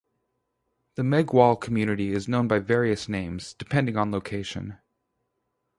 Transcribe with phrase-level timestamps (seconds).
[0.95, 4.79] The Meghwal community is known by various names, depending on location.